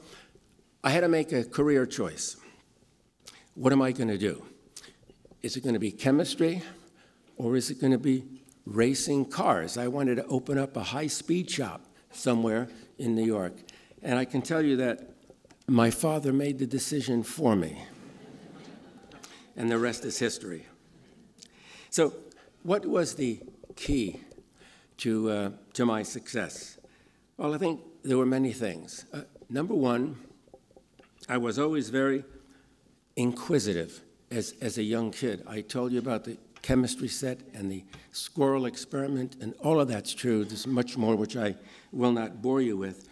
I 0.84 0.92
had 0.92 1.02
to 1.02 1.08
make 1.08 1.32
a 1.32 1.44
career 1.44 1.86
choice. 1.86 2.38
What 3.56 3.74
am 3.74 3.82
I 3.82 3.92
going 3.92 4.10
to 4.10 4.18
do? 4.18 4.46
Is 5.42 5.58
it 5.58 5.62
going 5.62 5.74
to 5.74 5.80
be 5.80 5.92
chemistry 5.92 6.62
or 7.38 7.56
is 7.56 7.72
it 7.72 7.82
going 7.82 7.92
to 7.92 8.00
be 8.00 8.24
racing 8.66 9.26
cars? 9.26 9.78
I 9.78 9.88
wanted 9.88 10.16
to 10.16 10.26
open 10.28 10.58
up 10.58 10.78
a 10.78 10.84
high 10.84 11.08
speed 11.08 11.50
shop 11.50 11.86
somewhere 12.12 12.70
in 12.98 13.16
New 13.16 13.26
York. 13.26 13.54
And 14.04 14.18
I 14.18 14.26
can 14.26 14.42
tell 14.42 14.62
you 14.62 14.78
that 14.78 15.10
my 15.68 15.90
father 15.90 16.32
made 16.32 16.60
the 16.60 16.68
decision 16.68 17.24
for 17.24 17.56
me. 17.56 17.84
and 19.56 19.70
the 19.72 19.78
rest 19.78 20.06
is 20.06 20.20
history. 20.20 20.66
So, 21.90 22.14
what 22.64 22.86
was 22.86 23.16
the 23.16 23.40
key 23.76 24.22
to, 25.00 25.30
uh, 25.30 25.50
to 25.74 25.86
my 25.86 26.04
success? 26.04 26.78
Well, 27.38 27.54
I 27.54 27.58
think 27.58 27.82
there 28.04 28.18
were 28.18 28.26
many 28.26 28.52
things. 28.54 29.06
Uh, 29.14 29.22
number 29.50 29.74
one, 29.74 30.18
I 31.28 31.38
was 31.38 31.60
always 31.60 31.90
very 31.90 32.24
inquisitive 33.16 34.02
as, 34.32 34.56
as 34.62 34.78
a 34.78 34.84
young 34.84 35.12
kid. 35.12 35.44
I 35.48 35.62
told 35.62 35.92
you 35.92 36.00
about 36.00 36.24
the 36.24 36.38
chemistry 36.62 37.08
set 37.08 37.40
and 37.54 37.72
the 37.72 37.84
squirrel 38.12 38.66
experiment, 38.66 39.38
and 39.42 39.54
all 39.64 39.80
of 39.80 39.88
that's 39.88 40.14
true. 40.14 40.44
There's 40.44 40.68
much 40.68 40.98
more 40.98 41.16
which 41.16 41.38
I 41.38 41.56
will 41.92 42.12
not 42.12 42.42
bore 42.42 42.62
you 42.62 42.78
with. 42.78 43.08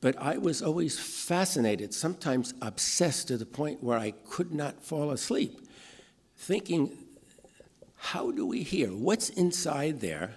But 0.00 0.20
I 0.20 0.36
was 0.36 0.62
always 0.62 0.98
fascinated, 0.98 1.94
sometimes 1.94 2.54
obsessed 2.60 3.28
to 3.28 3.36
the 3.36 3.46
point 3.46 3.82
where 3.82 3.98
I 3.98 4.12
could 4.28 4.52
not 4.52 4.82
fall 4.82 5.10
asleep, 5.10 5.60
thinking, 6.36 6.96
how 7.96 8.32
do 8.32 8.44
we 8.46 8.64
hear? 8.64 8.88
What's 8.88 9.28
inside 9.30 10.00
there 10.00 10.34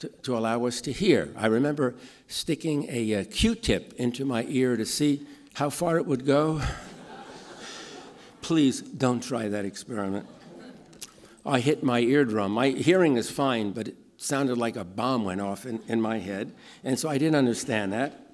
to, 0.00 0.08
to 0.08 0.36
allow 0.36 0.66
us 0.66 0.80
to 0.82 0.92
hear? 0.92 1.32
I 1.36 1.46
remember 1.46 1.94
sticking 2.28 2.86
a, 2.90 3.12
a 3.12 3.24
Q-tip 3.24 3.94
into 3.94 4.24
my 4.24 4.44
ear 4.48 4.76
to 4.76 4.86
see 4.86 5.26
how 5.54 5.70
far 5.70 5.96
it 5.96 6.06
would 6.06 6.26
go. 6.26 6.60
Please 8.42 8.80
don't 8.80 9.22
try 9.22 9.48
that 9.48 9.64
experiment. 9.64 10.26
I 11.44 11.60
hit 11.60 11.82
my 11.82 12.00
eardrum. 12.00 12.52
My 12.52 12.68
hearing 12.68 13.16
is 13.16 13.30
fine, 13.30 13.70
but 13.70 13.88
it 13.88 13.96
sounded 14.16 14.58
like 14.58 14.76
a 14.76 14.84
bomb 14.84 15.24
went 15.24 15.40
off 15.40 15.64
in, 15.64 15.80
in 15.88 16.00
my 16.00 16.18
head. 16.18 16.52
And 16.84 16.98
so 16.98 17.08
I 17.08 17.18
didn't 17.18 17.36
understand 17.36 17.92
that. 17.92 18.26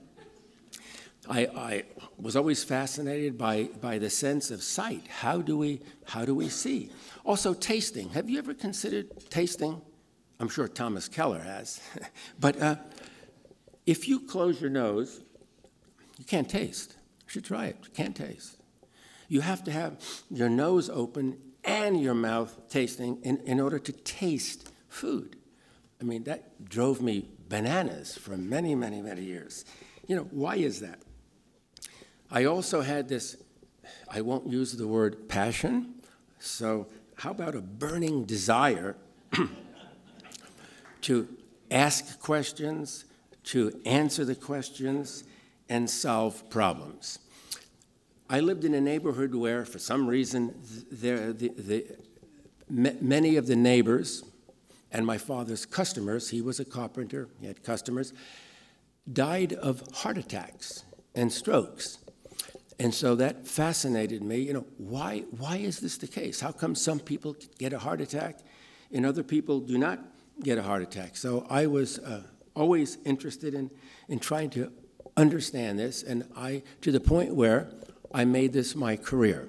I, 1.28 1.46
I 1.46 1.84
was 2.18 2.34
always 2.34 2.64
fascinated 2.64 3.38
by, 3.38 3.64
by 3.80 3.98
the 3.98 4.10
sense 4.10 4.50
of 4.50 4.62
sight. 4.62 5.06
How 5.08 5.40
do, 5.40 5.56
we, 5.56 5.80
how 6.04 6.24
do 6.24 6.34
we 6.34 6.48
see? 6.48 6.90
Also, 7.24 7.54
tasting. 7.54 8.10
Have 8.10 8.28
you 8.28 8.38
ever 8.38 8.54
considered 8.54 9.30
tasting? 9.30 9.80
I'm 10.42 10.48
sure 10.48 10.66
Thomas 10.66 11.06
Keller 11.06 11.38
has. 11.38 11.80
but 12.40 12.60
uh, 12.60 12.74
if 13.86 14.08
you 14.08 14.18
close 14.18 14.60
your 14.60 14.70
nose, 14.70 15.20
you 16.18 16.24
can't 16.24 16.48
taste. 16.48 16.96
You 17.24 17.30
should 17.30 17.44
try 17.44 17.66
it. 17.66 17.76
You 17.84 17.90
can't 17.94 18.16
taste. 18.16 18.56
You 19.28 19.40
have 19.42 19.62
to 19.62 19.70
have 19.70 20.00
your 20.32 20.48
nose 20.48 20.90
open 20.90 21.38
and 21.62 22.02
your 22.02 22.14
mouth 22.14 22.68
tasting 22.68 23.20
in, 23.22 23.36
in 23.44 23.60
order 23.60 23.78
to 23.78 23.92
taste 23.92 24.72
food. 24.88 25.36
I 26.00 26.04
mean, 26.04 26.24
that 26.24 26.68
drove 26.68 27.00
me 27.00 27.28
bananas 27.48 28.16
for 28.16 28.36
many, 28.36 28.74
many, 28.74 29.00
many 29.00 29.22
years. 29.22 29.64
You 30.08 30.16
know, 30.16 30.28
why 30.32 30.56
is 30.56 30.80
that? 30.80 30.98
I 32.32 32.46
also 32.46 32.80
had 32.80 33.08
this, 33.08 33.36
I 34.10 34.22
won't 34.22 34.48
use 34.48 34.72
the 34.72 34.88
word 34.88 35.28
passion, 35.28 35.94
so 36.40 36.88
how 37.14 37.30
about 37.30 37.54
a 37.54 37.60
burning 37.60 38.24
desire 38.24 38.96
to 41.02 41.28
ask 41.70 42.20
questions, 42.20 43.04
to 43.44 43.80
answer 43.84 44.24
the 44.24 44.34
questions, 44.34 45.24
and 45.68 45.88
solve 45.88 46.48
problems? 46.50 47.18
I 48.28 48.40
lived 48.40 48.64
in 48.64 48.74
a 48.74 48.80
neighborhood 48.80 49.34
where, 49.34 49.64
for 49.64 49.78
some 49.78 50.06
reason, 50.06 50.54
there, 50.90 51.32
the, 51.32 51.48
the, 51.48 51.86
many 52.68 53.36
of 53.36 53.46
the 53.46 53.56
neighbors 53.56 54.24
and 54.90 55.04
my 55.04 55.18
father's 55.18 55.66
customers, 55.66 56.30
he 56.30 56.40
was 56.40 56.60
a 56.60 56.64
carpenter, 56.64 57.28
he 57.40 57.46
had 57.46 57.62
customers, 57.62 58.12
died 59.12 59.52
of 59.54 59.82
heart 59.92 60.18
attacks 60.18 60.84
and 61.14 61.32
strokes. 61.32 61.98
And 62.78 62.92
so 62.92 63.14
that 63.16 63.46
fascinated 63.46 64.22
me. 64.22 64.38
You 64.38 64.54
know, 64.54 64.66
why, 64.78 65.24
why 65.36 65.56
is 65.56 65.80
this 65.80 65.98
the 65.98 66.06
case? 66.06 66.40
How 66.40 66.52
come 66.52 66.74
some 66.74 66.98
people 66.98 67.36
get 67.58 67.72
a 67.72 67.78
heart 67.78 68.00
attack 68.00 68.40
and 68.92 69.06
other 69.06 69.22
people 69.22 69.60
do 69.60 69.78
not 69.78 70.00
get 70.42 70.58
a 70.58 70.62
heart 70.62 70.82
attack? 70.82 71.16
So 71.16 71.46
I 71.48 71.66
was 71.66 71.98
uh, 71.98 72.22
always 72.54 72.98
interested 73.04 73.54
in, 73.54 73.70
in 74.08 74.18
trying 74.18 74.50
to 74.50 74.72
understand 75.16 75.78
this, 75.78 76.02
and 76.02 76.24
I, 76.36 76.62
to 76.80 76.92
the 76.92 77.00
point 77.00 77.34
where 77.34 77.68
I 78.14 78.24
made 78.24 78.52
this 78.52 78.74
my 78.74 78.96
career. 78.96 79.48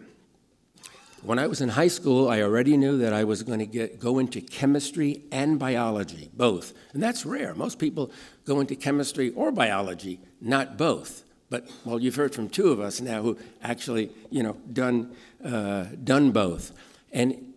When 1.21 1.39
I 1.39 1.47
was 1.47 1.62
in 1.62 1.69
high 1.69 1.88
school, 1.88 2.27
I 2.27 2.41
already 2.41 2.75
knew 2.75 2.97
that 2.97 3.13
I 3.13 3.23
was 3.23 3.43
going 3.43 3.59
to 3.59 3.65
get, 3.65 3.97
go 3.97 4.19
into 4.19 4.41
chemistry 4.41 5.23
and 5.31 5.57
biology, 5.57 6.29
both. 6.33 6.73
And 6.93 7.01
that's 7.01 7.25
rare. 7.25 7.55
Most 7.55 7.79
people 7.79 8.12
go 8.43 8.59
into 8.59 8.75
chemistry 8.75 9.29
or 9.29 9.51
biology, 9.51 10.19
not 10.41 10.77
both. 10.77 11.23
But, 11.50 11.69
well, 11.85 11.97
you've 11.97 12.15
heard 12.15 12.35
from 12.35 12.50
two 12.50 12.71
of 12.71 12.81
us 12.81 13.00
now 13.00 13.21
who 13.21 13.38
actually, 13.62 14.12
you 14.31 14.43
know, 14.43 14.57
done, 14.73 15.15
uh, 15.45 15.85
done 16.03 16.31
both. 16.31 16.73
And 17.13 17.53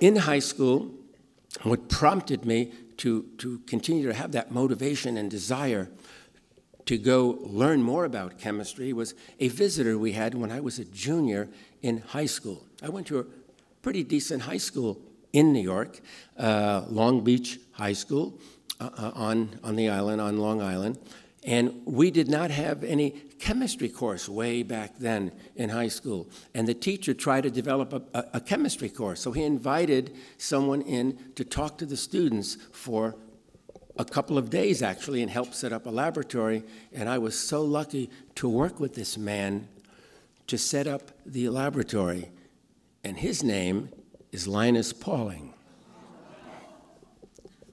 in 0.00 0.14
high 0.14 0.38
school, 0.38 0.94
what 1.62 1.88
prompted 1.88 2.44
me 2.44 2.72
to, 2.98 3.22
to 3.38 3.58
continue 3.60 4.06
to 4.06 4.14
have 4.14 4.32
that 4.32 4.50
motivation 4.50 5.16
and 5.16 5.30
desire 5.30 5.88
to 6.86 6.96
go 6.96 7.38
learn 7.42 7.82
more 7.82 8.06
about 8.06 8.38
chemistry 8.38 8.92
was 8.94 9.14
a 9.40 9.48
visitor 9.48 9.98
we 9.98 10.12
had 10.12 10.34
when 10.34 10.50
I 10.50 10.60
was 10.60 10.78
a 10.78 10.86
junior 10.86 11.48
in 11.82 11.98
high 11.98 12.26
school. 12.26 12.64
I 12.82 12.88
went 12.88 13.06
to 13.08 13.18
a 13.18 13.24
pretty 13.82 14.02
decent 14.02 14.42
high 14.42 14.56
school 14.56 14.98
in 15.32 15.52
New 15.52 15.60
York, 15.60 16.00
uh, 16.38 16.84
Long 16.88 17.22
Beach 17.22 17.58
High 17.72 17.92
School 17.92 18.40
uh, 18.80 18.88
uh, 18.96 19.12
on, 19.14 19.58
on 19.62 19.76
the 19.76 19.90
island, 19.90 20.20
on 20.20 20.38
Long 20.38 20.62
Island. 20.62 20.98
And 21.44 21.82
we 21.84 22.10
did 22.10 22.28
not 22.28 22.50
have 22.50 22.82
any 22.82 23.10
chemistry 23.38 23.88
course 23.88 24.28
way 24.28 24.62
back 24.62 24.98
then 24.98 25.32
in 25.54 25.70
high 25.70 25.88
school. 25.88 26.28
And 26.54 26.66
the 26.66 26.74
teacher 26.74 27.14
tried 27.14 27.42
to 27.42 27.50
develop 27.50 27.92
a, 27.92 28.24
a, 28.34 28.40
chemistry 28.40 28.88
course. 28.88 29.20
So 29.20 29.30
he 29.30 29.44
invited 29.44 30.16
someone 30.36 30.82
in 30.82 31.16
to 31.36 31.44
talk 31.44 31.78
to 31.78 31.86
the 31.86 31.96
students 31.96 32.56
for 32.72 33.14
a 33.96 34.04
couple 34.04 34.36
of 34.36 34.50
days 34.50 34.82
actually 34.82 35.22
and 35.22 35.30
help 35.30 35.54
set 35.54 35.72
up 35.72 35.86
a 35.86 35.90
laboratory. 35.90 36.64
And 36.92 37.08
I 37.08 37.18
was 37.18 37.38
so 37.38 37.62
lucky 37.62 38.10
to 38.36 38.48
work 38.48 38.80
with 38.80 38.94
this 38.94 39.16
man 39.16 39.68
to 40.48 40.56
set 40.58 40.86
up 40.86 41.12
the 41.26 41.48
laboratory, 41.50 42.30
and 43.04 43.18
his 43.18 43.42
name 43.42 43.90
is 44.32 44.48
Linus 44.48 44.92
Pauling. 44.92 45.52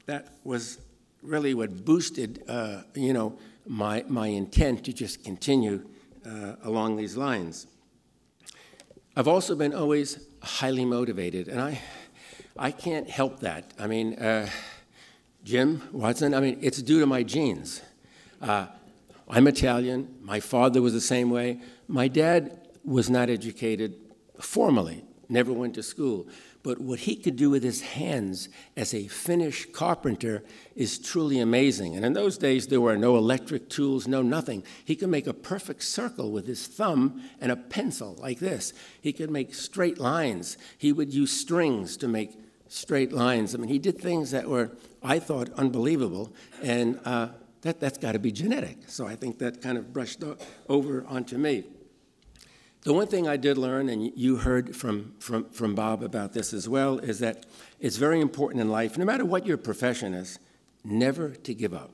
That 0.05 0.35
was 0.43 0.79
really 1.23 1.53
what 1.53 1.85
boosted, 1.85 2.43
uh, 2.47 2.83
you 2.93 3.13
know, 3.13 3.39
my, 3.67 4.03
my 4.07 4.27
intent 4.27 4.85
to 4.85 4.93
just 4.93 5.23
continue 5.23 5.85
uh, 6.25 6.55
along 6.63 6.97
these 6.97 7.17
lines. 7.17 7.67
I've 9.15 9.27
also 9.27 9.55
been 9.55 9.73
always 9.73 10.27
highly 10.41 10.85
motivated, 10.85 11.47
and 11.47 11.61
I, 11.61 11.79
I 12.57 12.71
can't 12.71 13.09
help 13.09 13.39
that. 13.39 13.73
I 13.79 13.87
mean, 13.87 14.15
uh, 14.15 14.49
Jim 15.43 15.81
Watson, 15.91 16.33
I 16.33 16.39
mean, 16.39 16.57
it's 16.61 16.81
due 16.81 16.99
to 16.99 17.05
my 17.05 17.23
genes. 17.23 17.81
Uh, 18.41 18.67
I'm 19.29 19.47
Italian. 19.47 20.15
My 20.21 20.39
father 20.39 20.81
was 20.81 20.93
the 20.93 21.01
same 21.01 21.29
way. 21.29 21.61
My 21.87 22.07
dad 22.07 22.67
was 22.83 23.09
not 23.09 23.29
educated 23.29 23.95
formally, 24.39 25.03
never 25.29 25.51
went 25.51 25.75
to 25.75 25.83
school. 25.83 26.27
But 26.65 26.81
what 26.81 27.01
he 27.01 27.15
could 27.15 27.35
do 27.35 27.51
with 27.51 27.61
his 27.61 27.81
hands 27.81 28.49
as 28.75 28.91
a 28.91 29.07
finish 29.07 29.67
carpenter 29.71 30.43
is 30.75 30.97
truly 30.97 31.39
amazing. 31.39 31.95
And 31.95 32.03
in 32.03 32.13
those 32.13 32.39
days, 32.39 32.65
there 32.65 32.81
were 32.81 32.97
no 32.97 33.17
electric 33.17 33.69
tools, 33.69 34.07
no 34.07 34.23
nothing. 34.23 34.63
He 34.83 34.95
could 34.95 35.09
make 35.09 35.27
a 35.27 35.33
perfect 35.33 35.83
circle 35.83 36.31
with 36.31 36.47
his 36.47 36.65
thumb 36.65 37.21
and 37.39 37.51
a 37.51 37.55
pencil 37.55 38.15
like 38.19 38.39
this. 38.39 38.73
He 38.99 39.13
could 39.13 39.29
make 39.29 39.53
straight 39.53 39.99
lines. 39.99 40.57
He 40.79 40.91
would 40.91 41.13
use 41.13 41.39
strings 41.39 41.97
to 41.97 42.07
make 42.07 42.31
straight 42.67 43.11
lines. 43.13 43.53
I 43.53 43.59
mean, 43.59 43.69
he 43.69 43.77
did 43.77 44.01
things 44.01 44.31
that 44.31 44.49
were, 44.49 44.71
I 45.03 45.19
thought, 45.19 45.51
unbelievable. 45.51 46.33
And 46.63 46.99
uh, 47.05 47.27
that, 47.61 47.79
that's 47.79 47.99
got 47.99 48.13
to 48.13 48.19
be 48.19 48.31
genetic. 48.31 48.77
So 48.87 49.05
I 49.05 49.15
think 49.15 49.37
that 49.37 49.61
kind 49.61 49.77
of 49.77 49.93
brushed 49.93 50.23
over 50.67 51.05
onto 51.07 51.37
me. 51.37 51.65
The 52.85 52.93
one 52.93 53.07
thing 53.07 53.27
I 53.27 53.35
did 53.35 53.57
learn, 53.57 53.89
and 53.89 54.15
you 54.15 54.35
heard 54.35 54.75
from, 54.75 55.15
from, 55.17 55.49
from 55.49 55.73
Bob 55.73 56.03
about 56.03 56.33
this 56.33 56.53
as 56.53 56.69
well, 56.69 56.99
is 56.99 57.17
that 57.17 57.47
it's 57.79 57.97
very 57.97 58.21
important 58.21 58.61
in 58.61 58.69
life, 58.69 58.95
no 58.95 59.05
matter 59.05 59.25
what 59.25 59.47
your 59.47 59.57
profession 59.57 60.13
is, 60.13 60.37
never 60.83 61.29
to 61.29 61.55
give 61.55 61.73
up. 61.73 61.89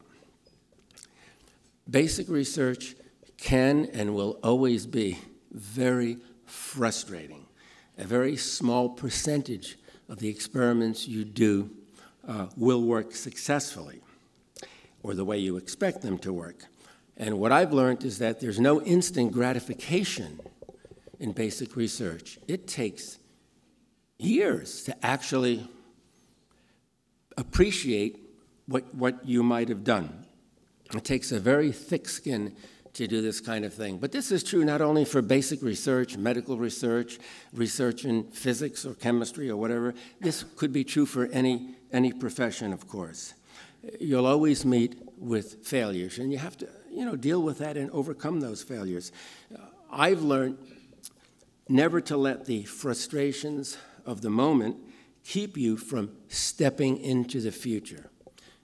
Basic 1.90 2.28
research 2.28 2.96
can 3.38 3.86
and 3.94 4.14
will 4.14 4.38
always 4.44 4.86
be 4.86 5.18
very 5.54 6.18
frustrating. 6.46 7.46
A 7.98 8.04
very 8.04 8.36
small 8.36 8.90
percentage 8.90 9.78
of 10.10 10.20
the 10.20 10.28
experiments 10.28 11.08
you 11.08 11.24
do 11.24 11.70
uh, 12.28 12.48
will 12.58 12.84
work 12.84 13.16
successfully 13.16 14.02
or 15.04 15.14
the 15.14 15.24
way 15.24 15.38
you 15.38 15.56
expect 15.56 16.02
them 16.02 16.18
to 16.18 16.34
work. 16.34 16.66
And 17.16 17.40
what 17.40 17.54
I've 17.54 17.72
learned 17.72 18.04
is 18.04 18.18
that 18.20 18.42
there's 18.42 18.60
no 18.60 18.82
instant 18.82 19.32
gratification 19.32 20.42
in 21.22 21.32
basic 21.32 21.76
research. 21.76 22.40
It 22.48 22.68
takes 22.68 23.20
years 24.18 24.84
to 24.84 25.06
actually 25.06 25.70
appreciate 27.38 28.20
what, 28.66 28.94
what 28.96 29.24
you 29.24 29.44
might 29.44 29.70
have 29.70 29.84
done. 29.84 30.26
It 30.94 31.06
takes 31.06 31.32
a 31.32 31.40
very 31.40 31.72
thick 31.72 32.10
skin 32.10 32.56
to 32.94 33.08
do 33.08 33.22
this 33.22 33.40
kind 33.40 33.64
of 33.64 33.74
thing. 33.74 34.00
But 34.00 34.12
this 34.12 34.32
is 34.32 34.44
true 34.44 34.66
not 34.66 34.82
only 34.82 35.06
for 35.06 35.22
basic 35.22 35.62
research, 35.62 36.18
medical 36.18 36.58
research, 36.58 37.20
research 37.54 38.04
in 38.04 38.24
physics 38.32 38.84
or 38.84 38.96
chemistry 38.96 39.50
or 39.50 39.56
whatever. 39.56 39.94
This 40.20 40.44
could 40.58 40.74
be 40.74 40.84
true 40.84 41.06
for 41.06 41.28
any, 41.28 41.76
any 41.94 42.12
profession, 42.12 42.74
of 42.74 42.88
course. 42.88 43.36
You'll 44.00 44.26
always 44.26 44.66
meet 44.66 44.96
with 45.18 45.66
failures, 45.66 46.18
and 46.18 46.32
you 46.32 46.40
have 46.40 46.58
to 46.58 46.68
you 46.92 47.06
know, 47.06 47.16
deal 47.16 47.44
with 47.44 47.60
that 47.60 47.78
and 47.78 47.92
overcome 47.92 48.42
those 48.42 48.64
failures. 48.64 49.12
I've 49.92 50.22
learned 50.22 50.58
never 51.72 52.02
to 52.02 52.18
let 52.18 52.46
the 52.46 52.64
frustrations 52.64 53.78
of 54.06 54.22
the 54.22 54.30
moment 54.30 54.78
keep 55.24 55.58
you 55.58 55.78
from 55.78 56.12
stepping 56.28 56.98
into 56.98 57.40
the 57.40 57.52
future. 57.52 58.10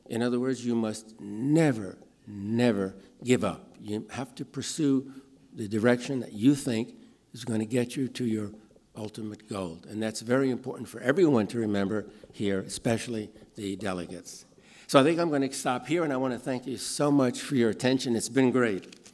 In 0.08 0.22
other 0.22 0.40
words, 0.40 0.66
you 0.66 0.76
must 0.76 1.20
never, 1.20 1.98
never 2.28 2.96
give 3.24 3.44
up. 3.44 3.76
You 3.82 4.08
have 4.12 4.34
to 4.36 4.46
pursue 4.46 5.12
the 5.54 5.68
direction 5.68 6.20
that 6.20 6.34
you 6.34 6.56
think 6.56 6.96
is 7.34 7.46
going 7.46 7.60
to 7.60 7.66
get 7.66 7.96
you 7.96 8.08
to 8.10 8.26
your 8.26 8.52
ultimate 8.96 9.48
goal. 9.48 9.80
And 9.90 10.02
that's 10.02 10.22
very 10.22 10.50
important 10.50 10.90
for 10.90 11.00
everyone 11.02 11.48
to 11.48 11.60
remember 11.60 12.08
here, 12.34 12.60
especially 12.60 13.30
the 13.56 13.76
delegates. 13.76 14.46
So 14.88 15.00
I 15.00 15.04
think 15.04 15.20
I'm 15.20 15.30
going 15.30 15.48
to 15.48 15.54
stop 15.54 15.86
here, 15.86 16.04
and 16.04 16.14
I 16.14 16.18
want 16.18 16.34
to 16.34 16.40
thank 16.40 16.66
you 16.66 16.78
so 16.78 17.12
much 17.12 17.42
for 17.42 17.56
your 17.56 17.70
attention. 17.70 18.16
It's 18.16 18.30
been 18.30 18.52
great. 18.52 19.07